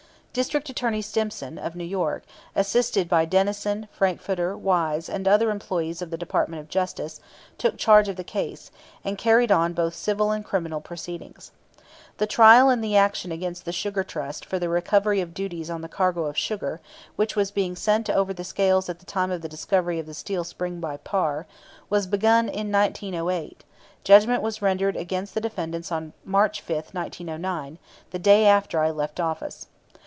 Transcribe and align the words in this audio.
District 0.33 0.69
Attorney 0.69 1.01
Stimson, 1.01 1.57
of 1.57 1.75
New 1.75 1.83
York, 1.83 2.23
assisted 2.55 3.09
by 3.09 3.25
Denison, 3.25 3.89
Frankfurter, 3.91 4.55
Wise, 4.55 5.09
and 5.09 5.27
other 5.27 5.51
employees 5.51 6.01
of 6.01 6.09
the 6.09 6.17
Department 6.17 6.61
of 6.61 6.69
Justice, 6.69 7.19
took 7.57 7.75
charge 7.77 8.07
of 8.07 8.15
the 8.15 8.23
case, 8.23 8.71
and 9.03 9.17
carried 9.17 9.51
on 9.51 9.73
both 9.73 9.93
civil 9.93 10.31
and 10.31 10.45
criminal 10.45 10.79
proceedings. 10.79 11.51
The 12.17 12.27
trial 12.27 12.69
in 12.69 12.79
the 12.79 12.95
action 12.95 13.33
against 13.33 13.65
the 13.65 13.73
Sugar 13.73 14.05
Trust, 14.05 14.45
for 14.45 14.57
the 14.57 14.69
recovery 14.69 15.19
of 15.19 15.33
duties 15.33 15.69
on 15.69 15.81
the 15.81 15.89
cargo 15.89 16.23
of 16.27 16.37
sugar, 16.37 16.79
which 17.17 17.35
was 17.35 17.51
being 17.51 17.75
sent 17.75 18.09
over 18.09 18.33
the 18.33 18.45
scales 18.45 18.87
at 18.87 18.99
the 18.99 19.05
time 19.05 19.31
of 19.31 19.41
the 19.41 19.49
discovery 19.49 19.99
of 19.99 20.05
the 20.05 20.13
steel 20.13 20.45
spring 20.45 20.79
by 20.79 20.95
Parr, 20.95 21.45
was 21.89 22.07
begun 22.07 22.45
in 22.47 22.71
1908; 22.71 23.65
judgment 24.05 24.41
was 24.41 24.61
rendered 24.61 24.95
against 24.95 25.33
the 25.33 25.41
defendants 25.41 25.91
on 25.91 26.13
March 26.23 26.61
5, 26.61 26.91
1909, 26.93 27.77
the 28.11 28.17
day 28.19 28.45
after 28.45 28.79
I 28.79 28.91
left 28.91 29.19
office. 29.19 29.67